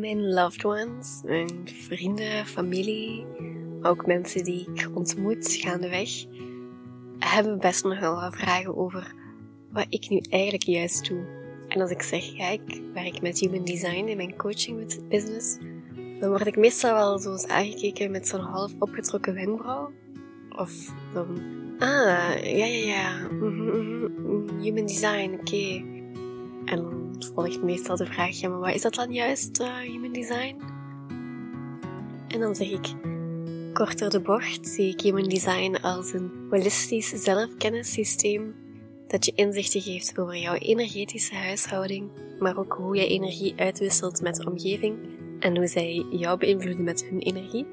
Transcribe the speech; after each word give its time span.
Mijn 0.00 0.32
loved 0.32 0.64
ones, 0.64 1.20
mijn 1.24 1.60
vrienden, 1.64 2.46
familie, 2.46 3.26
ook 3.82 4.06
mensen 4.06 4.44
die 4.44 4.68
ik 4.74 4.90
ontmoet 4.94 5.52
gaandeweg, 5.52 6.10
hebben 7.18 7.58
best 7.58 7.84
nog 7.84 8.00
wel 8.00 8.14
wat 8.14 8.36
vragen 8.36 8.76
over 8.76 9.14
wat 9.70 9.86
ik 9.88 10.08
nu 10.08 10.20
eigenlijk 10.30 10.62
juist 10.62 11.08
doe. 11.08 11.24
En 11.68 11.80
als 11.80 11.90
ik 11.90 12.02
zeg, 12.02 12.24
ja, 12.24 12.48
ik 12.48 12.82
werk 12.94 13.22
met 13.22 13.38
human 13.38 13.64
design 13.64 14.08
in 14.08 14.16
mijn 14.16 14.36
coaching 14.36 15.06
business, 15.08 15.58
dan 16.20 16.28
word 16.28 16.46
ik 16.46 16.56
meestal 16.56 16.94
wel 16.94 17.18
zo 17.18 17.32
eens 17.32 17.46
aangekeken 17.46 18.10
met 18.10 18.28
zo'n 18.28 18.40
half 18.40 18.72
opgetrokken 18.78 19.34
wenkbrauw. 19.34 19.92
Of 20.56 20.70
zo'n, 21.14 21.40
ah, 21.78 22.34
ja, 22.42 22.64
ja, 22.64 22.64
ja, 22.64 23.28
human 24.62 24.86
design, 24.86 25.38
oké. 25.40 25.98
En 26.70 26.76
dan 26.76 27.24
volgt 27.34 27.62
meestal 27.62 27.96
de 27.96 28.06
vraag, 28.06 28.40
ja, 28.40 28.48
maar 28.48 28.58
wat 28.58 28.74
is 28.74 28.82
dat 28.82 28.94
dan 28.94 29.12
juist, 29.12 29.60
uh, 29.60 29.78
human 29.78 30.12
design? 30.12 30.56
En 32.28 32.40
dan 32.40 32.54
zeg 32.54 32.70
ik, 32.70 32.94
kort 33.72 33.98
door 33.98 34.10
de 34.10 34.20
bocht 34.20 34.68
zie 34.68 34.92
ik 34.92 35.00
human 35.00 35.28
design 35.28 35.76
als 35.82 36.12
een 36.12 36.30
holistisch 36.50 37.08
zelfkennissysteem 37.08 38.54
dat 39.06 39.24
je 39.24 39.32
inzichten 39.34 39.80
geeft 39.80 40.18
over 40.18 40.36
jouw 40.36 40.54
energetische 40.54 41.34
huishouding, 41.34 42.10
maar 42.38 42.58
ook 42.58 42.72
hoe 42.72 42.96
je 42.96 43.06
energie 43.06 43.54
uitwisselt 43.56 44.20
met 44.20 44.36
de 44.36 44.50
omgeving 44.50 44.98
en 45.40 45.56
hoe 45.56 45.66
zij 45.66 46.06
jou 46.10 46.38
beïnvloeden 46.38 46.84
met 46.84 47.04
hun 47.04 47.18
energie. 47.18 47.66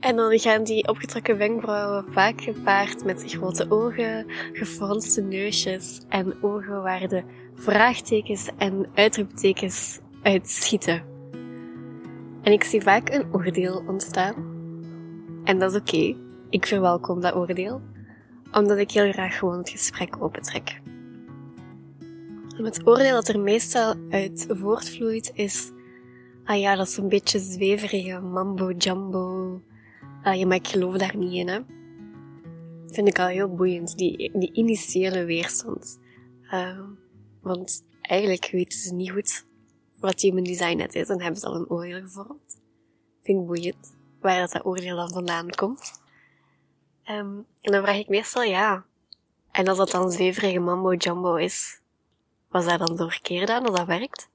En 0.00 0.16
dan 0.16 0.38
gaan 0.38 0.64
die 0.64 0.88
opgetrokken 0.88 1.38
wenkbrauwen 1.38 2.12
vaak 2.12 2.40
gepaard 2.40 3.04
met 3.04 3.24
grote 3.26 3.70
ogen, 3.70 4.26
gefronste 4.52 5.22
neusjes 5.22 6.00
en 6.08 6.42
ogen 6.42 6.82
waar 6.82 7.08
de 7.08 7.22
vraagtekens 7.54 8.50
en 8.58 8.86
uitroeptekens 8.94 10.00
uitschieten. 10.22 11.02
En 12.42 12.52
ik 12.52 12.64
zie 12.64 12.82
vaak 12.82 13.10
een 13.10 13.34
oordeel 13.34 13.84
ontstaan. 13.86 14.34
En 15.44 15.58
dat 15.58 15.72
is 15.72 15.80
oké. 15.80 16.16
Ik 16.50 16.66
verwelkom 16.66 17.20
dat 17.20 17.34
oordeel, 17.34 17.80
omdat 18.52 18.78
ik 18.78 18.90
heel 18.90 19.12
graag 19.12 19.38
gewoon 19.38 19.58
het 19.58 19.70
gesprek 19.70 20.22
opentrek. 20.22 20.80
En 22.56 22.64
het 22.64 22.86
oordeel 22.86 23.14
dat 23.14 23.28
er 23.28 23.40
meestal 23.40 23.94
uit 24.10 24.46
voortvloeit 24.48 25.30
is, 25.34 25.70
ah 26.44 26.60
ja, 26.60 26.74
dat 26.76 26.86
is 26.86 26.96
een 26.96 27.08
beetje 27.08 27.38
zweverige 27.38 28.20
mambo 28.20 28.72
Ah 30.22 30.38
ja, 30.38 30.46
maar 30.46 30.56
ik 30.56 30.68
geloof 30.68 30.96
daar 30.96 31.16
niet 31.16 31.32
in, 31.32 31.48
hè. 31.48 31.60
Vind 32.86 33.08
ik 33.08 33.18
al 33.18 33.26
heel 33.26 33.54
boeiend, 33.54 33.96
die, 33.96 34.38
die 34.38 34.52
initiële 34.52 35.24
weerstand. 35.24 35.98
Uh, 36.42 36.80
want 37.40 37.84
eigenlijk 38.00 38.48
weten 38.50 38.78
ze 38.78 38.94
niet 38.94 39.10
goed 39.10 39.44
wat 40.00 40.20
human 40.20 40.42
design 40.42 40.76
net 40.76 40.94
is 40.94 41.08
en 41.08 41.22
hebben 41.22 41.40
ze 41.40 41.46
al 41.46 41.54
een 41.54 41.70
oordeel 41.70 42.00
gevormd. 42.00 42.60
Vind 43.22 43.40
ik 43.40 43.46
boeiend, 43.46 43.96
waar 44.20 44.40
dat, 44.40 44.52
dat 44.52 44.64
oordeel 44.64 44.96
dan 44.96 45.10
vandaan 45.10 45.50
komt. 45.50 46.02
Um, 47.10 47.46
en 47.60 47.72
dan 47.72 47.82
vraag 47.82 47.96
ik 47.96 48.08
meestal 48.08 48.42
ja. 48.42 48.84
En 49.52 49.68
als 49.68 49.78
dat 49.78 49.90
dan 49.90 50.10
zweverige 50.10 50.58
mambo 50.58 50.94
jumbo 50.94 51.34
is, 51.34 51.80
was 52.48 52.64
daar 52.64 52.78
dan 52.78 52.96
doorkeerd 52.96 53.50
aan 53.50 53.66
als 53.66 53.76
dat 53.76 53.86
werkt? 53.86 54.30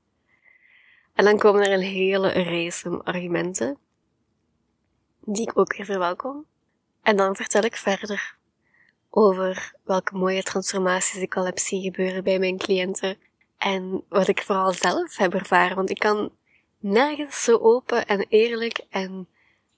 En 1.13 1.25
dan 1.25 1.37
komen 1.37 1.61
er 1.61 1.73
een 1.73 1.79
hele 1.79 2.31
race 2.31 3.03
argumenten, 3.03 3.77
die 5.25 5.49
ik 5.49 5.57
ook 5.57 5.75
weer 5.75 5.85
verwelkom. 5.85 6.45
En 7.01 7.17
dan 7.17 7.35
vertel 7.35 7.61
ik 7.61 7.75
verder 7.75 8.35
over 9.09 9.73
welke 9.83 10.15
mooie 10.15 10.43
transformaties 10.43 11.21
ik 11.21 11.35
al 11.35 11.45
heb 11.45 11.59
zien 11.59 11.81
gebeuren 11.81 12.23
bij 12.23 12.39
mijn 12.39 12.57
cliënten. 12.57 13.17
En 13.57 14.03
wat 14.09 14.27
ik 14.27 14.41
vooral 14.41 14.71
zelf 14.71 15.17
heb 15.17 15.33
ervaren. 15.33 15.75
Want 15.75 15.89
ik 15.89 15.99
kan 15.99 16.31
nergens 16.79 17.43
zo 17.43 17.57
open 17.57 18.05
en 18.05 18.25
eerlijk 18.29 18.85
en 18.89 19.27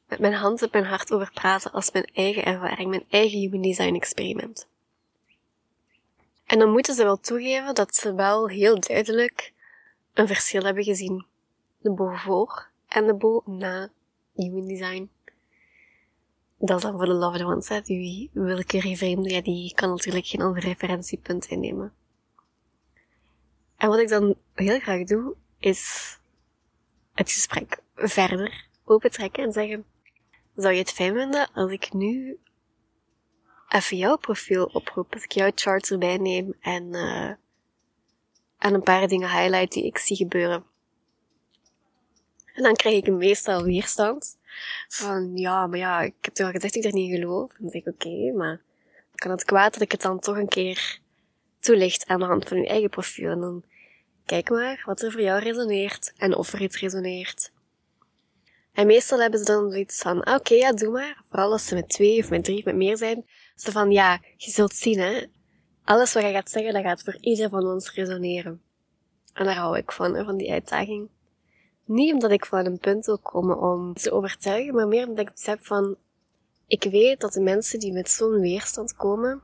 met 0.07 0.19
mijn 0.19 0.33
hand 0.33 0.61
op 0.61 0.71
mijn 0.71 0.85
hart 0.85 1.11
over 1.11 1.31
praten 1.33 1.71
als 1.71 1.91
mijn 1.91 2.05
eigen 2.13 2.45
ervaring, 2.45 2.89
mijn 2.89 3.05
eigen 3.09 3.39
human 3.39 3.61
design 3.61 3.95
experiment. 3.95 4.67
En 6.45 6.59
dan 6.59 6.71
moeten 6.71 6.95
ze 6.95 7.03
wel 7.03 7.19
toegeven 7.19 7.75
dat 7.75 7.95
ze 7.95 8.13
wel 8.13 8.47
heel 8.47 8.79
duidelijk 8.79 9.53
een 10.13 10.27
verschil 10.27 10.63
hebben 10.63 10.83
gezien. 10.83 11.25
De 11.77 11.91
boven 11.91 12.19
voor 12.19 12.69
en 12.87 13.05
de 13.05 13.13
boven 13.13 13.57
na 13.57 13.89
human 14.33 14.67
design. 14.67 15.09
Dat 16.57 16.77
is 16.77 16.83
dan 16.83 16.97
voor 16.97 17.05
de 17.05 17.13
loved 17.13 17.43
ones, 17.43 17.69
hè. 17.69 17.81
Die 17.81 18.29
willekeurige 18.33 18.95
vreemde, 18.95 19.29
ja, 19.29 19.41
die 19.41 19.73
kan 19.73 19.89
natuurlijk 19.89 20.25
geen 20.25 20.41
ander 20.41 20.61
referentiepunt 20.61 21.45
innemen. 21.45 21.93
En 23.77 23.89
wat 23.89 23.99
ik 23.99 24.09
dan 24.09 24.35
heel 24.53 24.79
graag 24.79 25.03
doe, 25.03 25.35
is 25.59 26.13
het 27.13 27.31
gesprek 27.31 27.79
verder 27.95 28.67
opentrekken 28.83 29.43
en 29.43 29.51
zeggen, 29.51 29.85
zou 30.55 30.73
je 30.73 30.79
het 30.79 30.91
fijn 30.91 31.13
vinden 31.13 31.51
als 31.53 31.71
ik 31.71 31.93
nu 31.93 32.39
even 33.69 33.97
jouw 33.97 34.17
profiel 34.17 34.65
oproep, 34.65 35.13
als 35.13 35.23
ik 35.23 35.31
jouw 35.31 35.51
charts 35.55 35.91
erbij 35.91 36.17
neem 36.17 36.53
en, 36.59 36.83
uh, 36.93 37.29
en 38.57 38.73
een 38.73 38.83
paar 38.83 39.07
dingen 39.07 39.29
highlight 39.29 39.71
die 39.71 39.85
ik 39.85 39.97
zie 39.97 40.15
gebeuren. 40.17 40.63
En 42.53 42.63
dan 42.63 42.75
krijg 42.75 42.95
ik 42.95 43.13
meestal 43.13 43.63
weerstand. 43.63 44.37
Van, 44.87 45.31
ja, 45.37 45.67
maar 45.67 45.79
ja, 45.79 46.01
ik 46.01 46.13
heb 46.21 46.33
toch 46.33 46.45
al 46.45 46.51
gezegd 46.51 46.73
dat 46.73 46.83
ik 46.83 46.91
er 46.91 46.97
niet 46.97 47.15
geloof. 47.15 47.51
Dan 47.59 47.69
zeg 47.69 47.81
ik, 47.81 47.93
oké, 47.93 48.07
okay, 48.07 48.31
maar 48.31 48.61
kan 49.15 49.31
het 49.31 49.45
kwaad 49.45 49.73
dat 49.73 49.81
ik 49.81 49.91
het 49.91 50.01
dan 50.01 50.19
toch 50.19 50.37
een 50.37 50.47
keer 50.47 50.99
toelicht 51.59 52.07
aan 52.07 52.19
de 52.19 52.25
hand 52.25 52.47
van 52.47 52.57
uw 52.57 52.65
eigen 52.65 52.89
profiel. 52.89 53.31
En 53.31 53.39
dan 53.39 53.63
kijk 54.25 54.49
maar 54.49 54.83
wat 54.85 55.01
er 55.01 55.11
voor 55.11 55.21
jou 55.21 55.39
resoneert 55.39 56.13
en 56.17 56.35
of 56.35 56.53
er 56.53 56.61
iets 56.61 56.79
resoneert. 56.79 57.51
En 58.73 58.87
meestal 58.87 59.19
hebben 59.21 59.39
ze 59.39 59.45
dan 59.45 59.71
zoiets 59.71 60.01
van, 60.01 60.23
ah, 60.23 60.35
oké, 60.35 60.53
ja, 60.53 60.73
doe 60.73 60.91
maar. 60.91 61.23
Vooral 61.29 61.51
als 61.51 61.67
ze 61.67 61.75
met 61.75 61.89
twee 61.89 62.19
of 62.19 62.29
met 62.29 62.43
drie 62.43 62.57
of 62.57 62.63
met 62.63 62.75
meer 62.75 62.97
zijn. 62.97 63.25
Ze 63.55 63.71
van, 63.71 63.91
ja, 63.91 64.19
je 64.37 64.51
zult 64.51 64.73
zien, 64.73 64.99
hè. 64.99 65.25
Alles 65.83 66.13
wat 66.13 66.23
je 66.23 66.31
gaat 66.31 66.49
zeggen, 66.49 66.73
dat 66.73 66.83
gaat 66.83 67.03
voor 67.03 67.17
ieder 67.19 67.49
van 67.49 67.65
ons 67.65 67.93
resoneren. 67.93 68.61
En 69.33 69.45
daar 69.45 69.55
hou 69.55 69.77
ik 69.77 69.91
van, 69.91 70.25
van 70.25 70.37
die 70.37 70.51
uitdaging. 70.51 71.09
Niet 71.85 72.13
omdat 72.13 72.31
ik 72.31 72.45
van 72.45 72.65
een 72.65 72.79
punt 72.79 73.05
wil 73.05 73.19
komen 73.19 73.59
om 73.59 73.93
te 73.93 74.11
overtuigen, 74.11 74.73
maar 74.73 74.87
meer 74.87 75.07
omdat 75.07 75.25
ik 75.25 75.31
het 75.35 75.45
heb 75.45 75.65
van, 75.65 75.97
ik 76.67 76.83
weet 76.83 77.19
dat 77.19 77.33
de 77.33 77.41
mensen 77.41 77.79
die 77.79 77.93
met 77.93 78.09
zo'n 78.09 78.39
weerstand 78.39 78.95
komen, 78.95 79.41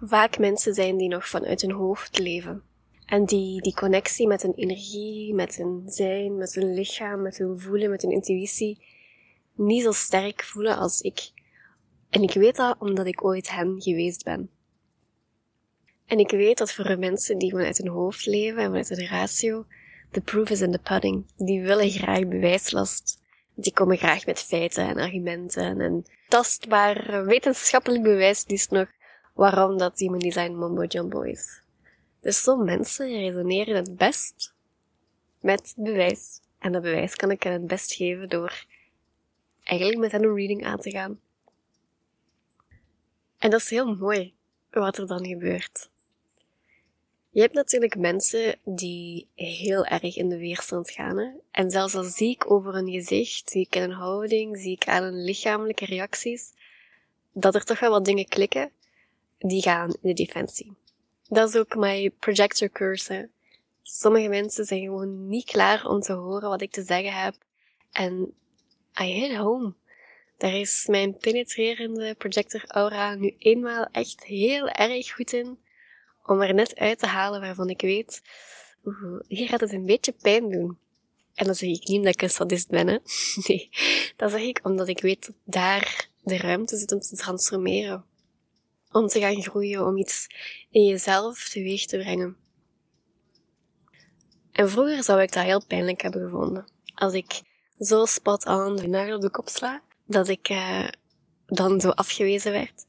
vaak 0.00 0.38
mensen 0.38 0.74
zijn 0.74 0.96
die 0.96 1.08
nog 1.08 1.28
vanuit 1.28 1.60
hun 1.60 1.72
hoofd 1.72 2.18
leven. 2.18 2.62
En 3.06 3.24
die, 3.24 3.60
die 3.60 3.74
connectie 3.74 4.26
met 4.26 4.42
hun 4.42 4.54
energie, 4.54 5.34
met 5.34 5.56
hun 5.56 5.82
zijn, 5.86 6.36
met 6.36 6.54
hun 6.54 6.74
lichaam, 6.74 7.22
met 7.22 7.38
hun 7.38 7.60
voelen, 7.60 7.90
met 7.90 8.02
hun 8.02 8.10
intuïtie, 8.10 8.86
niet 9.54 9.82
zo 9.82 9.92
sterk 9.92 10.42
voelen 10.42 10.76
als 10.76 11.00
ik. 11.00 11.30
En 12.10 12.22
ik 12.22 12.32
weet 12.32 12.56
dat 12.56 12.76
omdat 12.78 13.06
ik 13.06 13.24
ooit 13.24 13.50
hen 13.50 13.82
geweest 13.82 14.24
ben. 14.24 14.50
En 16.06 16.18
ik 16.18 16.30
weet 16.30 16.58
dat 16.58 16.72
voor 16.72 16.98
mensen 16.98 17.38
die 17.38 17.50
vanuit 17.50 17.78
hun 17.78 17.88
hoofd 17.88 18.26
leven 18.26 18.58
en 18.58 18.66
vanuit 18.66 18.88
hun 18.88 19.06
ratio, 19.06 19.66
the 20.10 20.20
proof 20.20 20.50
is 20.50 20.60
in 20.60 20.72
the 20.72 20.78
pudding. 20.78 21.24
Die 21.36 21.62
willen 21.62 21.90
graag 21.90 22.26
bewijslast. 22.26 23.20
Die 23.54 23.72
komen 23.72 23.96
graag 23.96 24.26
met 24.26 24.38
feiten 24.38 24.88
en 24.88 24.96
argumenten 24.96 25.80
en 25.80 26.04
tastbaar 26.28 27.24
wetenschappelijk 27.24 28.02
bewijs 28.02 28.44
dus 28.44 28.68
nog 28.68 28.86
waarom 29.34 29.78
dat 29.78 29.98
human 29.98 30.18
design 30.18 30.58
mumbo 30.58 30.84
jumbo 30.84 31.20
is. 31.20 31.62
Dus 32.20 32.42
zo'n 32.42 32.64
mensen 32.64 33.08
resoneren 33.08 33.76
het 33.76 33.96
best 33.96 34.54
met 35.40 35.74
bewijs. 35.76 36.40
En 36.58 36.72
dat 36.72 36.82
bewijs 36.82 37.14
kan 37.14 37.30
ik 37.30 37.42
hen 37.42 37.52
het 37.52 37.66
best 37.66 37.94
geven 37.94 38.28
door 38.28 38.66
eigenlijk 39.64 40.00
met 40.00 40.12
hen 40.12 40.22
een 40.22 40.34
reading 40.34 40.64
aan 40.64 40.78
te 40.78 40.90
gaan. 40.90 41.20
En 43.38 43.50
dat 43.50 43.60
is 43.60 43.70
heel 43.70 43.94
mooi 43.94 44.34
wat 44.70 44.98
er 44.98 45.06
dan 45.06 45.26
gebeurt. 45.26 45.90
Je 47.38 47.44
hebt 47.44 47.56
natuurlijk 47.56 47.96
mensen 47.96 48.58
die 48.64 49.28
heel 49.34 49.84
erg 49.84 50.16
in 50.16 50.28
de 50.28 50.38
weerstand 50.38 50.90
gaan. 50.90 51.18
Hè? 51.18 51.28
En 51.50 51.70
zelfs 51.70 51.94
al 51.94 52.02
zie 52.02 52.30
ik 52.30 52.50
over 52.50 52.74
een 52.74 52.90
gezicht, 52.90 53.50
zie 53.50 53.66
ik 53.66 53.74
een 53.74 53.90
houding, 53.90 54.56
zie 54.56 54.72
ik 54.72 54.88
aan 54.88 55.02
hun 55.02 55.24
lichamelijke 55.24 55.84
reacties, 55.84 56.52
dat 57.32 57.54
er 57.54 57.64
toch 57.64 57.80
wel 57.80 57.90
wat 57.90 58.04
dingen 58.04 58.28
klikken, 58.28 58.70
die 59.38 59.62
gaan 59.62 59.88
in 59.88 59.98
de 60.00 60.12
defensie. 60.12 60.72
Dat 61.28 61.48
is 61.48 61.56
ook 61.56 61.76
mijn 61.76 62.12
projector 62.18 62.68
curse. 62.68 63.28
Sommige 63.82 64.28
mensen 64.28 64.64
zijn 64.64 64.82
gewoon 64.82 65.28
niet 65.28 65.44
klaar 65.44 65.86
om 65.86 66.00
te 66.00 66.12
horen 66.12 66.48
wat 66.48 66.62
ik 66.62 66.70
te 66.70 66.82
zeggen 66.82 67.12
heb. 67.12 67.34
En 67.92 68.34
I 69.00 69.04
hit 69.04 69.36
home. 69.36 69.74
Daar 70.36 70.54
is 70.54 70.86
mijn 70.86 71.16
penetrerende 71.16 72.14
projector 72.14 72.64
aura 72.66 73.14
nu 73.14 73.34
eenmaal 73.38 73.88
echt 73.92 74.24
heel 74.24 74.68
erg 74.68 75.12
goed 75.12 75.32
in 75.32 75.58
om 76.28 76.40
er 76.40 76.54
net 76.54 76.76
uit 76.76 76.98
te 76.98 77.06
halen 77.06 77.40
waarvan 77.40 77.68
ik 77.68 77.80
weet, 77.80 78.22
hier 79.26 79.48
gaat 79.48 79.60
het 79.60 79.72
een 79.72 79.86
beetje 79.86 80.12
pijn 80.12 80.50
doen. 80.50 80.78
En 81.34 81.44
dan 81.44 81.54
zeg 81.54 81.68
ik 81.68 81.88
niet 81.88 82.04
dat 82.04 82.14
ik 82.14 82.22
een 82.22 82.30
sadist 82.30 82.68
ben, 82.68 82.86
hè. 82.86 82.98
Nee, 83.46 83.68
dat 84.16 84.30
zeg 84.30 84.40
ik 84.40 84.60
omdat 84.62 84.88
ik 84.88 85.00
weet 85.00 85.26
dat 85.26 85.34
daar 85.44 86.08
de 86.22 86.36
ruimte 86.36 86.76
zit 86.76 86.92
om 86.92 87.00
te 87.00 87.16
transformeren 87.16 88.04
om 88.92 89.06
te 89.06 89.20
gaan 89.20 89.42
groeien, 89.42 89.86
om 89.86 89.96
iets 89.96 90.26
in 90.70 90.84
jezelf 90.84 91.48
teweeg 91.48 91.86
te 91.86 91.98
brengen. 91.98 92.36
En 94.52 94.70
vroeger 94.70 95.04
zou 95.04 95.22
ik 95.22 95.32
dat 95.32 95.44
heel 95.44 95.66
pijnlijk 95.66 96.00
hebben 96.00 96.22
gevonden. 96.22 96.66
Als 96.94 97.12
ik 97.12 97.40
zo 97.78 98.04
spot 98.04 98.46
on 98.46 98.76
de 98.76 98.88
nagel 98.88 99.16
op 99.16 99.22
de 99.22 99.30
kop 99.30 99.48
sla, 99.48 99.82
dat 100.06 100.28
ik 100.28 100.48
uh, 100.48 100.88
dan 101.46 101.80
zo 101.80 101.88
afgewezen 101.88 102.52
werd. 102.52 102.86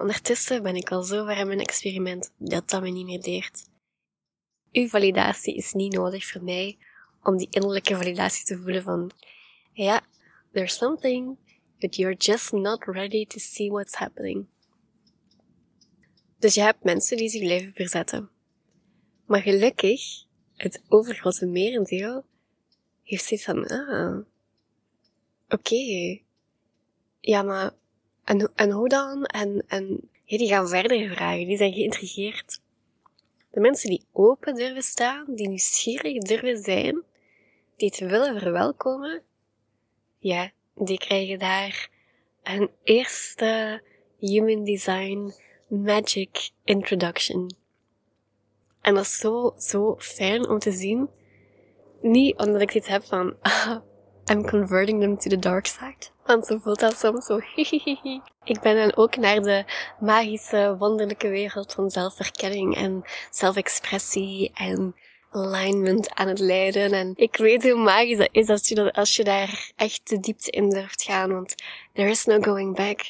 Ondertussen 0.00 0.62
ben 0.62 0.76
ik 0.76 0.90
al 0.90 1.02
zo 1.02 1.24
ver 1.24 1.36
in 1.36 1.46
mijn 1.46 1.60
experiment 1.60 2.32
dat 2.38 2.70
dat 2.70 2.82
me 2.82 2.90
niet 2.90 3.06
meer 3.06 3.22
deert. 3.22 3.70
Uw 4.72 4.88
validatie 4.88 5.56
is 5.56 5.72
niet 5.72 5.92
nodig 5.92 6.26
voor 6.26 6.42
mij 6.44 6.78
om 7.22 7.36
die 7.36 7.48
innerlijke 7.50 7.96
validatie 7.96 8.44
te 8.44 8.58
voelen 8.58 8.82
van, 8.82 9.10
ja, 9.72 10.06
there's 10.52 10.76
something, 10.76 11.36
but 11.78 11.96
you're 11.96 12.16
just 12.18 12.52
not 12.52 12.84
ready 12.84 13.26
to 13.26 13.38
see 13.38 13.70
what's 13.70 13.94
happening. 13.94 14.46
Dus 16.38 16.54
je 16.54 16.60
hebt 16.60 16.84
mensen 16.84 17.16
die 17.16 17.28
zich 17.28 17.40
blijven 17.40 17.72
verzetten. 17.72 18.30
Maar 19.26 19.40
gelukkig, 19.40 20.02
het 20.56 20.82
overgrote 20.88 21.46
merendeel 21.46 22.24
heeft 23.02 23.24
zoiets 23.24 23.46
van, 23.46 23.66
ah, 23.66 24.18
oké, 25.48 26.20
ja, 27.20 27.42
maar, 27.42 27.72
en, 28.24 28.50
en 28.54 28.70
hoe 28.70 28.88
dan? 28.88 29.24
En, 29.24 29.64
en, 29.68 30.10
ja, 30.24 30.38
die 30.38 30.48
gaan 30.48 30.68
verder 30.68 31.14
vragen, 31.14 31.46
die 31.46 31.56
zijn 31.56 31.72
geïntrigeerd. 31.72 32.60
De 33.50 33.60
mensen 33.60 33.88
die 33.88 34.04
open 34.12 34.54
durven 34.54 34.82
staan, 34.82 35.24
die 35.28 35.48
nieuwsgierig 35.48 36.18
durven 36.18 36.62
zijn, 36.62 37.02
die 37.76 37.88
het 37.88 37.98
willen 37.98 38.40
verwelkomen, 38.40 39.22
ja, 40.18 40.50
die 40.74 40.98
krijgen 40.98 41.38
daar 41.38 41.90
een 42.42 42.70
eerste 42.82 43.82
human 44.18 44.64
design 44.64 45.32
magic 45.68 46.50
introduction. 46.64 47.54
En 48.80 48.94
dat 48.94 49.04
is 49.04 49.16
zo, 49.16 49.54
zo 49.58 49.96
fijn 49.98 50.48
om 50.48 50.58
te 50.58 50.72
zien. 50.72 51.08
Niet 52.00 52.38
omdat 52.38 52.60
ik 52.60 52.74
iets 52.74 52.88
heb 52.88 53.04
van, 53.04 53.36
I'm 54.30 54.44
converting 54.44 55.00
them 55.00 55.16
to 55.16 55.28
the 55.30 55.38
dark 55.38 55.66
side. 55.66 56.10
Want 56.24 56.46
zo 56.46 56.58
voelt 56.58 56.80
dat 56.80 56.98
soms 56.98 57.26
zo, 57.26 57.40
Ik 58.44 58.60
ben 58.60 58.76
dan 58.76 58.96
ook 58.96 59.16
naar 59.16 59.42
de 59.42 59.64
magische, 60.00 60.76
wonderlijke 60.78 61.28
wereld 61.28 61.72
van 61.72 61.90
zelfverkenning 61.90 62.76
en 62.76 63.04
zelfexpressie 63.30 64.50
en 64.54 64.94
alignment 65.30 66.14
aan 66.14 66.28
het 66.28 66.38
leiden. 66.38 66.92
En 66.92 67.12
ik 67.16 67.36
weet 67.36 67.62
hoe 67.62 67.82
magisch 67.82 68.18
dat 68.18 68.28
is 68.32 68.48
als 68.48 68.68
je, 68.68 68.74
dat, 68.74 68.92
als 68.92 69.16
je 69.16 69.24
daar 69.24 69.72
echt 69.76 70.08
de 70.08 70.20
diepte 70.20 70.50
in 70.50 70.70
durft 70.70 71.02
gaan, 71.02 71.32
want 71.32 71.54
there 71.92 72.10
is 72.10 72.24
no 72.24 72.40
going 72.40 72.76
back. 72.76 73.00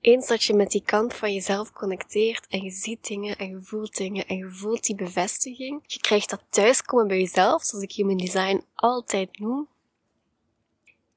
Eens 0.00 0.26
dat 0.26 0.44
je 0.44 0.54
met 0.54 0.70
die 0.70 0.82
kant 0.84 1.14
van 1.14 1.34
jezelf 1.34 1.72
connecteert 1.72 2.46
en 2.48 2.62
je 2.62 2.70
ziet 2.70 3.06
dingen 3.06 3.36
en 3.36 3.50
je 3.50 3.60
voelt 3.62 3.96
dingen 3.96 4.26
en 4.26 4.36
je 4.36 4.50
voelt 4.50 4.84
die 4.84 4.94
bevestiging, 4.94 5.82
je 5.86 6.00
krijgt 6.00 6.30
dat 6.30 6.42
thuiskomen 6.50 7.06
bij 7.06 7.18
jezelf, 7.18 7.62
zoals 7.62 7.84
ik 7.84 7.92
human 7.92 8.16
design 8.16 8.64
altijd 8.74 9.38
noem. 9.38 9.68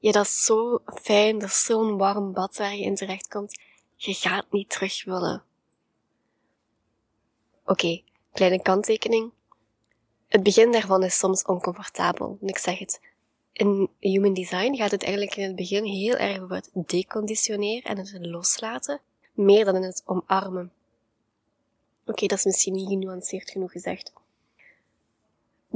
Ja, 0.04 0.12
dat 0.12 0.24
is 0.24 0.44
zo 0.44 0.78
fijn, 1.02 1.38
dat 1.38 1.48
is 1.48 1.64
zo'n 1.64 1.96
warm 1.96 2.32
bad 2.32 2.56
waar 2.56 2.76
je 2.76 2.82
in 2.82 2.94
terecht 2.94 3.28
komt. 3.28 3.60
Je 3.96 4.14
gaat 4.14 4.46
niet 4.50 4.70
terug 4.70 5.04
willen. 5.04 5.42
Oké, 7.64 8.02
kleine 8.32 8.62
kanttekening. 8.62 9.32
Het 10.28 10.42
begin 10.42 10.72
daarvan 10.72 11.02
is 11.02 11.18
soms 11.18 11.44
oncomfortabel. 11.44 12.38
En 12.40 12.48
ik 12.48 12.58
zeg 12.58 12.78
het, 12.78 13.00
in 13.52 13.90
human 13.98 14.34
design 14.34 14.74
gaat 14.76 14.90
het 14.90 15.02
eigenlijk 15.02 15.36
in 15.36 15.46
het 15.46 15.56
begin 15.56 15.84
heel 15.84 16.14
erg 16.14 16.40
over 16.40 16.56
het 16.56 16.70
deconditioneren 16.72 17.90
en 17.90 17.98
het 17.98 18.26
loslaten, 18.26 19.00
meer 19.32 19.64
dan 19.64 19.76
in 19.76 19.82
het 19.82 20.02
omarmen. 20.04 20.72
Oké, 22.06 22.26
dat 22.26 22.38
is 22.38 22.44
misschien 22.44 22.74
niet 22.74 22.88
genuanceerd 22.88 23.50
genoeg 23.50 23.72
gezegd. 23.72 24.12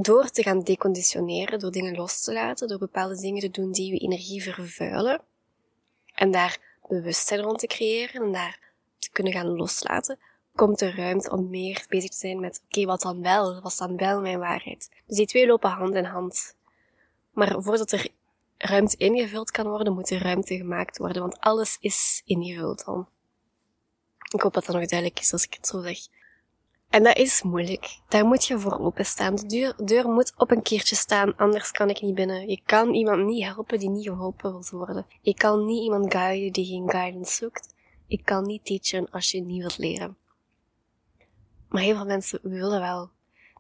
Door 0.01 0.31
te 0.31 0.43
gaan 0.43 0.63
deconditioneren, 0.63 1.59
door 1.59 1.71
dingen 1.71 1.97
los 1.97 2.21
te 2.21 2.33
laten, 2.33 2.69
door 2.69 2.79
bepaalde 2.79 3.21
dingen 3.21 3.41
te 3.41 3.51
doen 3.51 3.73
die 3.73 3.93
je 3.93 3.99
energie 3.99 4.43
vervuilen, 4.43 5.21
en 6.15 6.31
daar 6.31 6.79
bewustzijn 6.89 7.41
rond 7.41 7.59
te 7.59 7.67
creëren 7.67 8.23
en 8.23 8.33
daar 8.33 8.61
te 8.99 9.11
kunnen 9.11 9.33
gaan 9.33 9.47
loslaten, 9.47 10.19
komt 10.55 10.81
er 10.81 10.97
ruimte 10.97 11.31
om 11.31 11.51
meer 11.51 11.85
bezig 11.89 12.11
te 12.11 12.17
zijn 12.17 12.41
met, 12.41 12.63
oké, 12.65 12.85
wat 12.85 13.01
dan 13.01 13.23
wel? 13.23 13.61
Wat 13.61 13.73
is 13.73 13.79
dan 13.79 13.97
wel 13.97 14.21
mijn 14.21 14.39
waarheid? 14.39 14.91
Dus 15.07 15.17
die 15.17 15.27
twee 15.27 15.47
lopen 15.47 15.71
hand 15.71 15.95
in 15.95 16.05
hand. 16.05 16.57
Maar 17.31 17.63
voordat 17.63 17.93
er 17.93 18.09
ruimte 18.59 18.97
ingevuld 18.97 19.51
kan 19.51 19.69
worden, 19.69 19.95
moet 19.95 20.11
er 20.11 20.23
ruimte 20.23 20.57
gemaakt 20.57 20.99
worden, 20.99 21.23
want 21.23 21.41
alles 21.41 21.77
is 21.81 22.23
ingevuld 22.25 22.85
dan. 22.85 23.09
Ik 24.33 24.41
hoop 24.41 24.55
dat 24.55 24.67
dat 24.67 24.77
nog 24.77 24.87
duidelijk 24.87 25.21
is 25.21 25.33
als 25.33 25.45
ik 25.45 25.55
het 25.55 25.67
zo 25.67 25.83
zeg. 25.83 25.99
En 26.91 27.03
dat 27.03 27.17
is 27.17 27.43
moeilijk. 27.43 27.99
Daar 28.09 28.25
moet 28.25 28.45
je 28.45 28.59
voor 28.59 28.79
openstaan. 28.79 29.35
De 29.35 29.75
deur, 29.85 30.09
moet 30.09 30.33
op 30.37 30.51
een 30.51 30.63
keertje 30.63 30.97
staan, 30.97 31.37
anders 31.37 31.71
kan 31.71 31.91
ik 31.91 32.01
niet 32.01 32.15
binnen. 32.15 32.49
Je 32.49 32.61
kan 32.65 32.95
iemand 32.95 33.25
niet 33.25 33.45
helpen 33.45 33.79
die 33.79 33.91
niet 33.91 34.07
geholpen 34.07 34.53
wil 34.53 34.65
worden. 34.71 35.07
Je 35.21 35.35
kan 35.35 35.65
niet 35.65 35.83
iemand 35.83 36.13
guiden 36.13 36.53
die 36.53 36.67
geen 36.67 36.91
guidance 36.91 37.35
zoekt. 37.35 37.75
Ik 38.07 38.25
kan 38.25 38.47
niet 38.47 38.65
teachen 38.65 39.11
als 39.11 39.31
je 39.31 39.41
niet 39.41 39.59
wilt 39.59 39.79
leren. 39.79 40.17
Maar 41.69 41.83
heel 41.83 41.97
veel 41.97 42.07
mensen 42.07 42.39
willen 42.43 42.81
wel. 42.81 43.11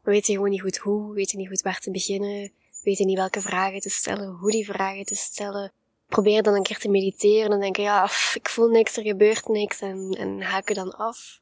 Maar 0.02 0.14
weten 0.14 0.34
gewoon 0.34 0.50
niet 0.50 0.60
goed 0.60 0.76
hoe, 0.76 1.14
weten 1.14 1.38
niet 1.38 1.48
goed 1.48 1.62
waar 1.62 1.78
te 1.78 1.90
beginnen, 1.90 2.52
weten 2.82 3.06
niet 3.06 3.16
welke 3.16 3.40
vragen 3.40 3.80
te 3.80 3.90
stellen, 3.90 4.28
hoe 4.28 4.50
die 4.50 4.66
vragen 4.66 5.04
te 5.04 5.14
stellen. 5.14 5.72
Probeer 6.06 6.42
dan 6.42 6.54
een 6.54 6.62
keer 6.62 6.78
te 6.78 6.88
mediteren 6.88 7.52
en 7.52 7.60
denken, 7.60 7.82
ja, 7.82 8.04
ik 8.34 8.48
voel 8.48 8.68
niks, 8.68 8.96
er 8.96 9.02
gebeurt 9.02 9.48
niks 9.48 9.80
en, 9.80 10.16
en 10.18 10.42
haken 10.42 10.74
dan 10.74 10.96
af. 10.96 11.40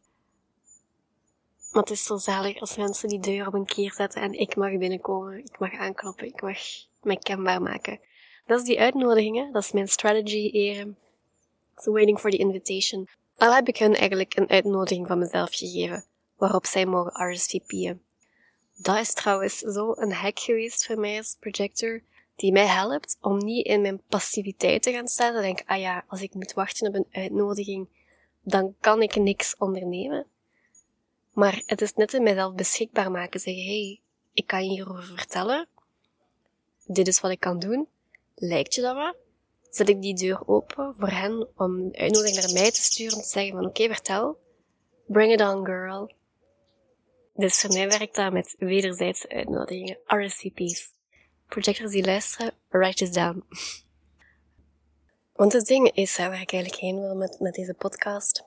Maar 1.76 1.84
het 1.84 1.94
is 1.94 2.04
zo 2.04 2.16
zalig 2.16 2.60
als 2.60 2.76
mensen 2.76 3.08
die 3.08 3.20
deur 3.20 3.46
op 3.46 3.54
een 3.54 3.66
keer 3.66 3.92
zetten 3.92 4.22
en 4.22 4.32
ik 4.32 4.56
mag 4.56 4.78
binnenkomen, 4.78 5.38
ik 5.38 5.58
mag 5.58 5.72
aankloppen, 5.72 6.26
ik 6.26 6.42
mag 6.42 6.58
mij 7.02 7.16
kenbaar 7.16 7.62
maken. 7.62 8.00
Dat 8.46 8.60
is 8.60 8.66
die 8.66 8.80
uitnodiging, 8.80 9.36
hè? 9.36 9.50
dat 9.52 9.62
is 9.62 9.72
mijn 9.72 9.88
strategy 9.88 10.50
eren. 10.52 10.96
So 11.76 11.92
waiting 11.92 12.18
for 12.18 12.30
the 12.30 12.36
invitation. 12.36 13.08
Al 13.36 13.54
heb 13.54 13.68
ik 13.68 13.76
hun 13.76 13.94
eigenlijk 13.94 14.36
een 14.36 14.48
uitnodiging 14.48 15.06
van 15.06 15.18
mezelf 15.18 15.54
gegeven, 15.54 16.04
waarop 16.36 16.66
zij 16.66 16.86
mogen 16.86 17.30
RSVP'en. 17.30 18.02
Dat 18.76 18.98
is 18.98 19.12
trouwens 19.12 19.58
zo 19.58 19.92
een 19.96 20.12
hack 20.12 20.38
geweest 20.38 20.86
voor 20.86 20.98
mij 20.98 21.16
als 21.16 21.36
projector, 21.40 22.02
die 22.36 22.52
mij 22.52 22.66
helpt 22.66 23.16
om 23.20 23.38
niet 23.38 23.66
in 23.66 23.80
mijn 23.80 24.02
passiviteit 24.08 24.82
te 24.82 24.92
gaan 24.92 25.08
staan 25.08 25.34
en 25.34 25.42
denken, 25.42 25.66
ah 25.66 25.80
ja, 25.80 26.04
als 26.08 26.22
ik 26.22 26.34
moet 26.34 26.52
wachten 26.52 26.88
op 26.88 26.94
een 26.94 27.08
uitnodiging, 27.10 27.88
dan 28.42 28.74
kan 28.80 29.02
ik 29.02 29.16
niks 29.16 29.56
ondernemen. 29.58 30.26
Maar 31.36 31.62
het 31.66 31.80
is 31.80 31.94
net 31.94 32.12
in 32.12 32.22
mijzelf 32.22 32.54
beschikbaar 32.54 33.10
maken, 33.10 33.40
zeggen, 33.40 33.64
hey, 33.64 34.00
ik 34.32 34.46
kan 34.46 34.64
je 34.64 34.70
hierover 34.70 35.04
vertellen. 35.04 35.68
Dit 36.86 37.08
is 37.08 37.20
wat 37.20 37.30
ik 37.30 37.40
kan 37.40 37.58
doen. 37.58 37.88
Lijkt 38.34 38.74
je 38.74 38.80
dat 38.80 38.94
wat? 38.94 39.16
Zet 39.70 39.88
ik 39.88 40.02
die 40.02 40.14
deur 40.14 40.48
open 40.48 40.94
voor 40.98 41.08
hen 41.08 41.48
om 41.56 41.74
een 41.74 41.96
uitnodiging 41.96 42.40
naar 42.40 42.52
mij 42.52 42.70
te 42.70 42.82
sturen 42.82 43.16
om 43.16 43.22
te 43.22 43.28
zeggen 43.28 43.56
van, 43.56 43.66
oké, 43.66 43.86
vertel. 43.86 44.38
Bring 45.06 45.32
it 45.32 45.40
on, 45.40 45.64
girl. 45.66 46.12
Dus 47.34 47.60
voor 47.60 47.72
mij 47.72 47.88
werkt 47.88 48.14
dat 48.14 48.32
met 48.32 48.54
wederzijdse 48.58 49.28
uitnodigingen, 49.28 49.98
RSVP's. 50.06 50.90
Projectors 51.48 51.90
die 51.90 52.04
luisteren, 52.04 52.52
write 52.68 52.96
this 52.96 53.12
down. 53.12 53.44
Want 55.38 55.52
het 55.52 55.66
ding 55.66 55.90
is, 55.90 56.16
waar 56.16 56.40
ik 56.40 56.52
eigenlijk 56.52 56.82
heen 56.82 57.00
wil 57.00 57.14
met, 57.14 57.40
met 57.40 57.54
deze 57.54 57.74
podcast. 57.74 58.44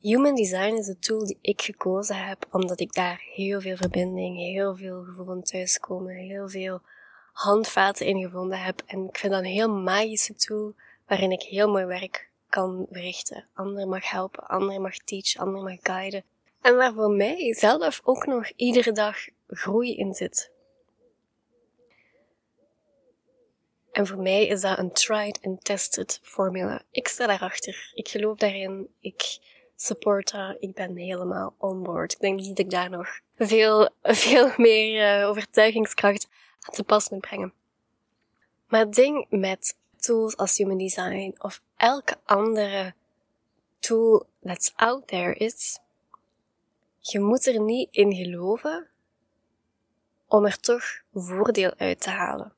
Human 0.00 0.34
Design 0.34 0.74
is 0.76 0.86
de 0.86 0.98
tool 0.98 1.26
die 1.26 1.38
ik 1.40 1.62
gekozen 1.62 2.26
heb, 2.26 2.46
omdat 2.50 2.80
ik 2.80 2.94
daar 2.94 3.22
heel 3.34 3.60
veel 3.60 3.76
verbinding, 3.76 4.36
heel 4.36 4.76
veel 4.76 5.02
gevoel 5.04 5.24
van 5.24 5.42
thuiskomen, 5.42 6.14
heel 6.14 6.48
veel 6.48 6.80
handvaten 7.32 8.06
in 8.06 8.20
gevonden 8.20 8.58
heb. 8.58 8.82
En 8.86 9.08
ik 9.08 9.18
vind 9.18 9.32
dat 9.32 9.42
een 9.42 9.50
heel 9.50 9.70
magische 9.70 10.34
tool, 10.34 10.74
waarin 11.06 11.32
ik 11.32 11.42
heel 11.42 11.68
mooi 11.68 11.84
werk 11.84 12.30
kan 12.48 12.86
verrichten. 12.90 13.48
Anderen 13.54 13.88
mag 13.88 14.10
helpen, 14.10 14.46
anderen 14.46 14.82
mag 14.82 14.96
teachen, 14.96 15.40
anderen 15.40 15.64
mag 15.64 15.78
guiden. 15.82 16.24
En 16.60 16.76
waar 16.76 16.94
voor 16.94 17.10
mij 17.10 17.54
zelf 17.54 18.00
ook 18.04 18.26
nog 18.26 18.50
iedere 18.56 18.92
dag 18.92 19.16
groei 19.46 19.96
in 19.96 20.14
zit. 20.14 20.50
En 23.92 24.06
voor 24.06 24.22
mij 24.22 24.46
is 24.46 24.60
dat 24.60 24.78
een 24.78 24.92
tried 24.92 25.38
and 25.42 25.64
tested 25.64 26.20
formula. 26.22 26.82
Ik 26.90 27.08
sta 27.08 27.26
daarachter. 27.26 27.92
Ik 27.94 28.08
geloof 28.08 28.36
daarin. 28.36 28.88
Ik 29.00 29.38
support 29.76 30.30
dat. 30.30 30.56
Ik 30.60 30.74
ben 30.74 30.96
helemaal 30.96 31.54
on 31.58 31.82
board. 31.82 32.12
Ik 32.12 32.20
denk 32.20 32.38
niet 32.38 32.48
dat 32.48 32.58
ik 32.58 32.70
daar 32.70 32.90
nog 32.90 33.08
veel, 33.36 33.90
veel 34.02 34.52
meer 34.56 35.20
uh, 35.20 35.28
overtuigingskracht 35.28 36.28
aan 36.60 36.74
te 36.74 36.84
pas 36.84 37.08
moet 37.08 37.20
brengen. 37.20 37.52
Maar 38.66 38.80
het 38.80 38.94
ding 38.94 39.26
met 39.30 39.76
tools 39.96 40.36
als 40.36 40.56
human 40.56 40.78
design 40.78 41.34
of 41.38 41.62
elke 41.76 42.16
andere 42.24 42.94
tool 43.78 44.26
that's 44.42 44.72
out 44.76 45.06
there 45.06 45.34
is, 45.34 45.78
je 46.98 47.20
moet 47.20 47.46
er 47.46 47.60
niet 47.60 47.88
in 47.90 48.14
geloven 48.14 48.88
om 50.26 50.44
er 50.44 50.60
toch 50.60 50.84
voordeel 51.12 51.74
uit 51.76 52.00
te 52.00 52.10
halen. 52.10 52.52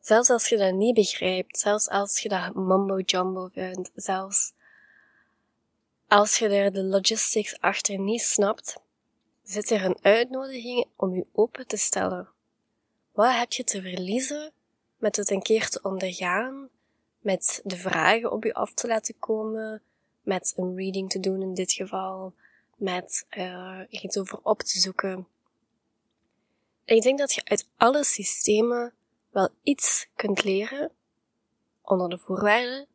Zelfs 0.00 0.30
als 0.30 0.48
je 0.48 0.56
dat 0.56 0.74
niet 0.74 0.94
begrijpt, 0.94 1.58
zelfs 1.58 1.88
als 1.88 2.20
je 2.20 2.28
dat 2.28 2.54
mumbo 2.54 2.98
jumbo 2.98 3.48
vindt, 3.52 3.90
zelfs 3.94 4.52
als 6.10 6.38
je 6.38 6.48
er 6.48 6.72
de 6.72 6.82
logistics 6.82 7.60
achter 7.60 7.98
niet 7.98 8.22
snapt, 8.22 8.76
zit 9.42 9.70
er 9.70 9.84
een 9.84 9.98
uitnodiging 10.02 10.86
om 10.96 11.14
je 11.14 11.26
open 11.32 11.66
te 11.66 11.76
stellen. 11.76 12.28
Wat 13.12 13.34
heb 13.34 13.52
je 13.52 13.64
te 13.64 13.82
verliezen 13.82 14.52
met 14.96 15.16
het 15.16 15.30
een 15.30 15.42
keer 15.42 15.68
te 15.68 15.80
ondergaan, 15.82 16.68
met 17.18 17.60
de 17.64 17.76
vragen 17.76 18.32
op 18.32 18.44
je 18.44 18.54
af 18.54 18.74
te 18.74 18.86
laten 18.86 19.18
komen, 19.18 19.82
met 20.22 20.52
een 20.56 20.76
reading 20.76 21.10
te 21.10 21.20
doen 21.20 21.42
in 21.42 21.54
dit 21.54 21.72
geval, 21.72 22.34
met 22.76 23.26
uh, 23.30 23.80
iets 23.88 24.18
over 24.18 24.38
op 24.42 24.62
te 24.62 24.78
zoeken. 24.78 25.26
ik 26.84 27.02
denk 27.02 27.18
dat 27.18 27.32
je 27.32 27.44
uit 27.44 27.68
alle 27.76 28.04
systemen 28.04 28.92
wel 29.30 29.48
iets 29.62 30.06
kunt 30.14 30.44
leren, 30.44 30.90
onder 31.82 32.08
de 32.08 32.18
voorwaarde 32.18 32.86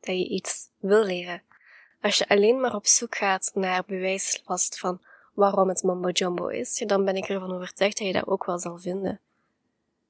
dat 0.00 0.16
je 0.16 0.28
iets 0.28 0.68
wil 0.78 1.04
leren. 1.04 1.42
Als 2.04 2.18
je 2.18 2.28
alleen 2.28 2.60
maar 2.60 2.74
op 2.74 2.86
zoek 2.86 3.16
gaat 3.16 3.50
naar 3.54 3.84
bewijslast 3.84 4.78
van 4.78 5.00
waarom 5.34 5.68
het 5.68 5.82
mumbo 5.82 6.08
jumbo 6.08 6.46
is, 6.46 6.82
dan 6.86 7.04
ben 7.04 7.16
ik 7.16 7.28
ervan 7.28 7.52
overtuigd 7.52 7.98
dat 7.98 8.06
je 8.06 8.12
dat 8.12 8.26
ook 8.26 8.44
wel 8.44 8.58
zal 8.58 8.78
vinden. 8.78 9.20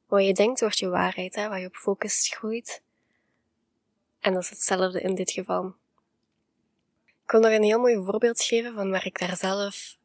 Wat 0.07 0.25
je 0.25 0.35
denkt 0.35 0.61
wordt 0.61 0.79
je 0.79 0.89
waarheid, 0.89 1.35
hè? 1.35 1.49
waar 1.49 1.61
je 1.61 1.67
op 1.67 1.75
focust 1.75 2.35
groeit. 2.35 2.83
En 4.21 4.33
dat 4.33 4.43
is 4.43 4.51
hetzelfde 4.51 5.01
in 5.01 5.15
dit 5.15 5.31
geval. 5.31 5.75
Ik 7.05 7.27
kon 7.27 7.41
nog 7.41 7.51
een 7.51 7.63
heel 7.63 7.79
mooi 7.79 8.05
voorbeeld 8.05 8.43
geven 8.43 8.75
van 8.75 8.91
waar 8.91 9.07
ik 9.07 9.19
daar 9.19 9.37
zelf 9.37 9.97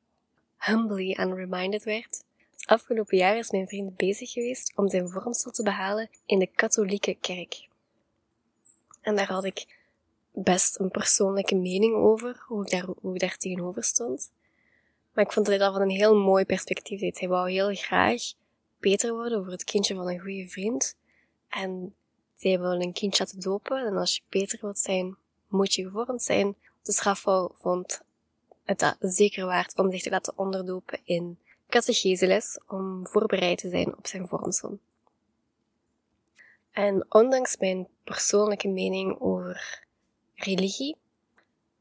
humbly 0.57 1.13
aan 1.13 1.33
reminded 1.33 1.83
werd. 1.83 2.23
Afgelopen 2.65 3.17
jaar 3.17 3.37
is 3.37 3.51
mijn 3.51 3.67
vriend 3.67 3.95
bezig 3.95 4.31
geweest 4.31 4.71
om 4.75 4.89
zijn 4.89 5.09
vormsel 5.09 5.51
te 5.51 5.63
behalen 5.63 6.09
in 6.25 6.39
de 6.39 6.47
katholieke 6.47 7.17
kerk. 7.21 7.67
En 9.01 9.15
daar 9.15 9.31
had 9.31 9.43
ik 9.43 9.78
best 10.31 10.79
een 10.79 10.89
persoonlijke 10.89 11.55
mening 11.55 11.95
over, 11.95 12.43
hoe 12.47 12.65
ik 12.65 12.71
daar, 12.71 12.85
hoe 13.01 13.13
ik 13.13 13.19
daar 13.19 13.37
tegenover 13.37 13.83
stond. 13.83 14.31
Maar 15.13 15.25
ik 15.25 15.31
vond 15.31 15.45
dat 15.45 15.55
hij 15.55 15.65
dat 15.65 15.73
van 15.73 15.81
een 15.81 15.95
heel 15.95 16.15
mooi 16.15 16.45
perspectief 16.45 16.99
deed. 16.99 17.19
Hij 17.19 17.29
wou 17.29 17.51
heel 17.51 17.75
graag 17.75 18.21
beter 18.79 19.13
worden 19.13 19.39
over 19.39 19.51
het 19.51 19.63
kindje 19.63 19.95
van 19.95 20.07
een 20.07 20.19
goede 20.19 20.47
vriend. 20.47 20.95
En 21.47 21.95
zij 22.35 22.59
wil 22.59 22.71
een 22.71 22.93
kindje 22.93 23.23
laten 23.23 23.39
dopen. 23.39 23.85
En 23.85 23.97
als 23.97 24.15
je 24.15 24.21
beter 24.29 24.59
wilt 24.61 24.79
zijn, 24.79 25.17
moet 25.47 25.73
je 25.73 25.83
gevormd 25.83 26.23
zijn. 26.23 26.55
De 26.83 26.91
strafvrouw 26.91 27.51
vond 27.53 28.01
het 28.63 28.95
zeker 28.99 29.45
waard 29.45 29.77
om 29.77 29.91
zich 29.91 30.01
te 30.01 30.09
laten 30.09 30.37
onderdopen 30.37 30.99
in 31.03 31.39
catecheseles 31.69 32.59
om 32.67 33.07
voorbereid 33.07 33.57
te 33.57 33.69
zijn 33.69 33.97
op 33.97 34.07
zijn 34.07 34.27
vormsel. 34.27 34.79
En 36.71 37.05
ondanks 37.09 37.57
mijn 37.57 37.87
persoonlijke 38.03 38.67
mening 38.67 39.19
over 39.19 39.87
religie, 40.43 40.95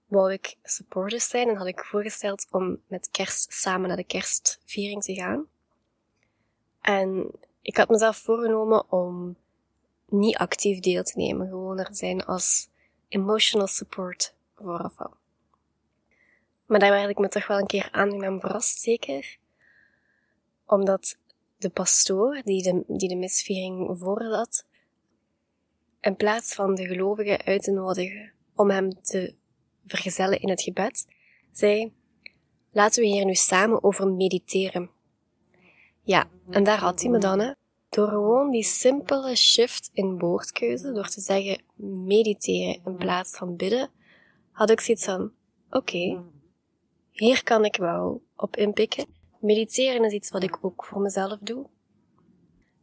wou 0.06 0.32
ik 0.32 0.56
supporters 0.62 1.28
zijn 1.28 1.48
en 1.48 1.56
had 1.56 1.66
ik 1.66 1.84
voorgesteld 1.84 2.46
om 2.50 2.80
met 2.86 3.08
kerst 3.10 3.52
samen 3.52 3.88
naar 3.88 3.96
de 3.96 4.04
kerstviering 4.04 5.02
te 5.02 5.14
gaan. 5.14 5.46
En 6.80 7.30
ik 7.62 7.76
had 7.76 7.88
mezelf 7.88 8.16
voorgenomen 8.16 8.92
om 8.92 9.36
niet 10.08 10.36
actief 10.36 10.80
deel 10.80 11.02
te 11.02 11.18
nemen, 11.18 11.48
gewoon 11.48 11.78
er 11.78 11.88
zijn 11.90 12.24
als 12.24 12.68
emotional 13.08 13.66
support 13.66 14.34
vooraf. 14.54 14.96
Maar 16.66 16.78
daar 16.78 16.90
werd 16.90 17.10
ik 17.10 17.18
me 17.18 17.28
toch 17.28 17.46
wel 17.46 17.58
een 17.58 17.66
keer 17.66 17.88
aangenaam 17.90 18.40
verrast, 18.40 18.78
zeker. 18.78 19.38
Omdat 20.66 21.16
de 21.56 21.70
pastoor 21.70 22.40
die 22.44 22.62
de, 22.62 22.84
die 22.86 23.08
de 23.08 23.16
misviering 23.16 23.88
in 26.00 26.16
plaats 26.16 26.54
van 26.54 26.74
de 26.74 26.86
gelovigen 26.86 27.44
uit 27.44 27.62
te 27.62 27.70
nodigen 27.70 28.32
om 28.58 28.70
hem 28.70 29.02
te 29.02 29.34
vergezellen 29.86 30.40
in 30.40 30.48
het 30.48 30.62
gebed, 30.62 31.06
zei, 31.52 31.92
laten 32.70 33.02
we 33.02 33.08
hier 33.08 33.24
nu 33.24 33.34
samen 33.34 33.84
over 33.84 34.08
mediteren. 34.08 34.90
Ja, 36.02 36.28
en 36.50 36.64
daar 36.64 36.78
had 36.78 37.00
hij 37.00 37.10
me 37.10 37.18
dan, 37.18 37.40
hè. 37.40 37.52
Door 37.88 38.08
gewoon 38.08 38.50
die 38.50 38.62
simpele 38.62 39.36
shift 39.36 39.90
in 39.92 40.18
woordkeuze, 40.18 40.92
door 40.92 41.08
te 41.08 41.20
zeggen 41.20 41.62
mediteren 42.04 42.80
in 42.84 42.96
plaats 42.96 43.36
van 43.36 43.56
bidden, 43.56 43.90
had 44.50 44.70
ik 44.70 44.80
zoiets 44.80 45.04
van, 45.04 45.32
oké, 45.70 46.22
hier 47.10 47.42
kan 47.42 47.64
ik 47.64 47.76
wel 47.76 48.22
op 48.36 48.56
inpikken. 48.56 49.06
Mediteren 49.40 50.04
is 50.04 50.12
iets 50.12 50.30
wat 50.30 50.42
ik 50.42 50.58
ook 50.60 50.84
voor 50.84 51.00
mezelf 51.00 51.38
doe. 51.38 51.66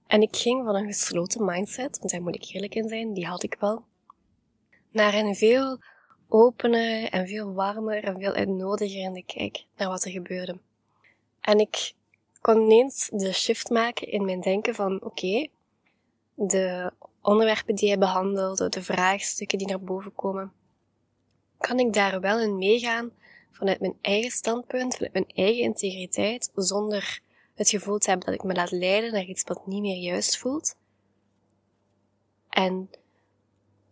En 0.08 0.22
ik 0.22 0.36
ging 0.36 0.66
van 0.66 0.76
een 0.76 0.86
gesloten 0.86 1.46
mindset, 1.46 2.00
want 2.00 2.12
daar 2.12 2.22
moet 2.22 2.36
ik 2.36 2.54
eerlijk 2.54 2.76
in 2.76 2.90
zijn, 2.90 3.14
die 3.14 3.26
had 3.26 3.44
ik 3.44 3.56
wel, 3.60 3.86
naar 4.96 5.14
een 5.14 5.36
veel 5.36 5.80
opener 6.28 7.10
en 7.10 7.28
veel 7.28 7.54
warmer 7.54 8.04
en 8.04 8.20
veel 8.20 8.34
uitnodigender 8.34 9.24
kijk 9.26 9.66
naar 9.78 9.88
wat 9.88 10.06
er 10.06 10.12
gebeurde. 10.12 10.60
En 11.42 11.60
ik 11.60 11.94
kon 12.42 12.62
ineens 12.62 13.10
de 13.14 13.34
shift 13.34 13.70
maken 13.70 14.08
in 14.12 14.26
mijn 14.26 14.42
denken 14.42 14.76
van 14.76 15.04
oké, 15.04 15.48
de 16.34 16.92
onderwerpen 17.22 17.76
die 17.76 17.88
hij 17.88 17.98
behandelde, 17.98 18.70
de 18.70 18.84
vraagstukken 18.84 19.58
die 19.58 19.68
naar 19.68 19.82
boven 19.82 20.16
komen, 20.16 20.54
kan 21.58 21.80
ik 21.80 21.94
daar 21.94 22.22
wel 22.22 22.40
in 22.40 22.58
meegaan 22.58 23.12
vanuit 23.52 23.80
mijn 23.80 23.98
eigen 24.02 24.32
standpunt, 24.32 24.96
vanuit 24.96 25.14
mijn 25.14 25.30
eigen 25.34 25.64
integriteit, 25.64 26.52
zonder 26.56 27.20
het 27.56 27.70
gevoel 27.70 27.98
te 27.98 28.10
hebben 28.10 28.26
dat 28.26 28.36
ik 28.36 28.44
me 28.44 28.54
laat 28.54 28.72
leiden 28.72 29.12
naar 29.12 29.26
iets 29.26 29.44
wat 29.44 29.68
niet 29.68 29.82
meer 29.82 29.98
juist 29.98 30.38
voelt. 30.38 30.76
En 32.50 32.90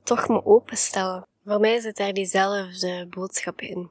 toch 0.04 0.28
me 0.28 0.46
openstellen. 0.46 1.28
Voor 1.46 1.60
mij 1.60 1.80
zit 1.80 1.98
daar 1.98 2.14
diezelfde 2.14 3.08
boodschap 3.10 3.62
in. 3.62 3.90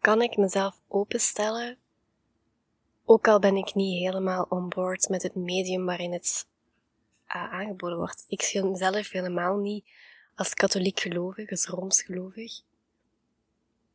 Kan 0.00 0.22
ik 0.22 0.36
mezelf 0.36 0.80
openstellen, 0.88 1.78
ook 3.04 3.28
al 3.28 3.38
ben 3.38 3.56
ik 3.56 3.74
niet 3.74 4.02
helemaal 4.02 4.46
on 4.48 4.68
board 4.68 5.08
met 5.08 5.22
het 5.22 5.34
medium 5.34 5.84
waarin 5.84 6.12
het 6.12 6.46
uh, 7.28 7.52
aangeboden 7.52 7.98
wordt. 7.98 8.24
Ik 8.28 8.42
zie 8.42 8.62
mezelf 8.62 9.10
helemaal 9.10 9.56
niet 9.56 9.84
als 10.34 10.54
katholiek 10.54 11.00
gelovig, 11.00 11.50
als 11.50 11.66
rooms 11.66 12.02
gelovig. 12.02 12.60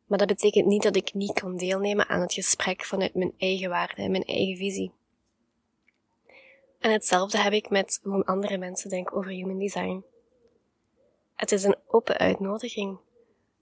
Maar 0.05 0.17
dat 0.17 0.27
betekent 0.27 0.65
niet 0.65 0.83
dat 0.83 0.95
ik 0.95 1.13
niet 1.13 1.33
kan 1.33 1.57
deelnemen 1.57 2.07
aan 2.07 2.21
het 2.21 2.33
gesprek 2.33 2.85
vanuit 2.85 3.15
mijn 3.15 3.33
eigen 3.37 3.69
waarde 3.69 4.01
en 4.01 4.11
mijn 4.11 4.23
eigen 4.23 4.57
visie. 4.57 4.91
En 6.79 6.91
hetzelfde 6.91 7.37
heb 7.37 7.53
ik 7.53 7.69
met 7.69 7.99
hoe 8.03 8.25
andere 8.25 8.57
mensen 8.57 8.89
denken 8.89 9.15
over 9.15 9.31
human 9.31 9.59
design. 9.59 10.03
Het 11.37 11.51
is 11.51 11.63
een 11.63 11.75
open 11.87 12.17
uitnodiging. 12.17 12.97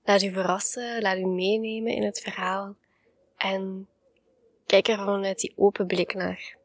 Laat 0.03 0.21
u 0.21 0.31
verrassen, 0.31 1.01
laat 1.01 1.17
u 1.17 1.25
meenemen 1.25 1.93
in 1.93 2.03
het 2.03 2.19
verhaal 2.19 2.75
en 3.37 3.87
kijk 4.65 4.87
er 4.87 4.97
vanuit 4.97 5.39
die 5.39 5.53
open 5.55 5.87
blik 5.87 6.13
naar. 6.13 6.57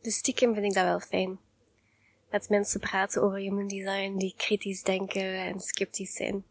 Dus 0.00 0.16
stiekem 0.16 0.54
vind 0.54 0.66
ik 0.66 0.74
dat 0.74 0.84
wel 0.84 1.00
fijn. 1.00 1.38
Dat 2.30 2.48
mensen 2.48 2.80
praten 2.80 3.22
over 3.22 3.38
human 3.38 3.68
design 3.68 4.16
die 4.16 4.34
kritisch 4.36 4.82
denken 4.82 5.34
en 5.34 5.60
sceptisch 5.60 6.14
zijn. 6.14 6.44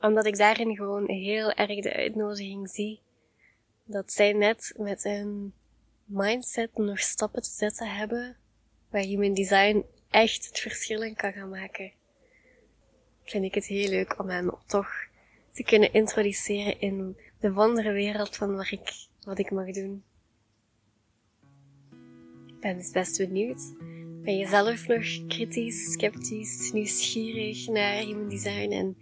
Omdat 0.00 0.26
ik 0.26 0.36
daarin 0.36 0.76
gewoon 0.76 1.08
heel 1.08 1.52
erg 1.52 1.80
de 1.80 1.92
uitnodiging 1.92 2.70
zie 2.70 3.00
dat 3.84 4.12
zij 4.12 4.32
net 4.32 4.74
met 4.76 5.04
een 5.04 5.54
mindset 6.04 6.76
nog 6.76 6.98
stappen 6.98 7.42
te 7.42 7.50
zetten 7.50 7.96
hebben 7.96 8.36
waar 8.90 9.02
human 9.02 9.34
design 9.34 9.84
echt 10.10 10.46
het 10.46 10.60
verschil 10.60 11.02
in 11.02 11.14
kan 11.14 11.32
gaan 11.32 11.48
maken. 11.48 11.92
Vind 13.24 13.44
ik 13.44 13.54
het 13.54 13.66
heel 13.66 13.88
leuk 13.88 14.18
om 14.18 14.28
hem 14.28 14.50
toch 14.66 14.92
te 15.52 15.62
kunnen 15.62 15.92
introduceren 15.92 16.80
in 16.80 17.16
de 17.40 17.52
wondere 17.52 17.92
wereld 17.92 18.36
van 18.36 18.56
wat 18.56 18.70
ik, 18.70 19.06
wat 19.24 19.38
ik 19.38 19.50
mag 19.50 19.70
doen. 19.70 20.04
Ik 22.46 22.60
ben 22.60 22.76
dus 22.76 22.90
best 22.90 23.18
benieuwd. 23.18 23.74
Ben 24.22 24.36
je 24.36 24.46
zelf 24.46 24.86
nog 24.86 25.26
kritisch, 25.28 25.92
sceptisch, 25.92 26.72
nieuwsgierig 26.72 27.68
naar 27.68 27.94
human 27.94 28.28
design 28.28 28.72
en 28.72 28.96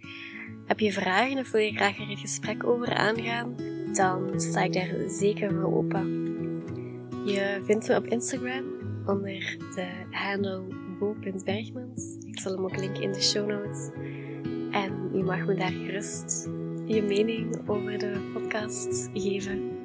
heb 0.65 0.79
je 0.79 0.91
vragen 0.91 1.37
of 1.37 1.51
wil 1.51 1.61
je 1.61 1.75
graag 1.75 1.97
er 1.97 2.09
een 2.09 2.17
gesprek 2.17 2.63
over 2.63 2.93
aangaan? 2.93 3.55
Dan 3.93 4.39
sta 4.39 4.63
ik 4.63 4.73
daar 4.73 5.09
zeker 5.09 5.51
voor 5.51 5.77
open. 5.77 6.07
Je 7.25 7.61
vindt 7.65 7.87
me 7.87 7.95
op 7.95 8.05
Instagram 8.05 8.65
onder 9.05 9.57
de 9.75 9.87
handle 10.11 10.78
bo.bergmans. 10.99 12.17
Ik 12.25 12.39
zal 12.39 12.51
hem 12.53 12.63
ook 12.63 12.77
linken 12.77 13.01
in 13.01 13.11
de 13.11 13.21
show 13.21 13.47
notes. 13.47 13.89
En 14.71 15.09
je 15.13 15.23
mag 15.23 15.45
me 15.45 15.55
daar 15.55 15.71
gerust 15.71 16.49
je 16.93 17.01
mening 17.01 17.69
over 17.69 17.97
de 17.97 18.29
podcast 18.33 19.09
geven. 19.13 19.78